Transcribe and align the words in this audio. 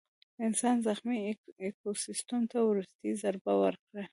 انسان 0.47 0.75
زخمي 0.87 1.17
ایکوسیستم 1.63 2.41
ته 2.51 2.57
وروستۍ 2.69 3.09
ضربه 3.23 3.53
ورکړه. 3.63 4.03